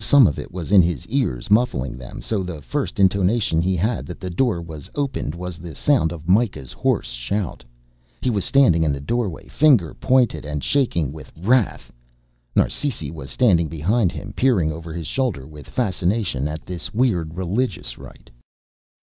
Some 0.00 0.26
of 0.26 0.38
it 0.38 0.50
was 0.50 0.72
in 0.72 0.80
his 0.80 1.06
ears, 1.08 1.50
muffling 1.50 1.98
them, 1.98 2.22
so 2.22 2.42
the 2.42 2.62
first 2.62 2.98
intimation 2.98 3.60
he 3.60 3.76
had 3.76 4.06
that 4.06 4.18
the 4.18 4.30
door 4.30 4.62
was 4.62 4.90
opened 4.94 5.34
was 5.34 5.58
the 5.58 5.74
sound 5.74 6.10
of 6.10 6.26
Mikah's 6.26 6.72
hoarse 6.72 7.08
shout. 7.10 7.62
He 8.22 8.30
was 8.30 8.46
standing 8.46 8.82
in 8.82 8.94
the 8.94 8.98
doorway, 9.02 9.46
finger 9.46 9.92
pointed 9.92 10.46
and 10.46 10.64
shaking 10.64 11.12
with 11.12 11.30
wrath. 11.36 11.92
Narsisi 12.56 13.10
was 13.10 13.28
standing 13.30 13.68
behind 13.68 14.10
him, 14.10 14.32
peering 14.32 14.72
over 14.72 14.94
his 14.94 15.06
shoulder 15.06 15.46
with 15.46 15.68
fascination 15.68 16.48
at 16.48 16.64
this 16.64 16.94
weird 16.94 17.34
religious 17.36 17.98
rite. 17.98 18.30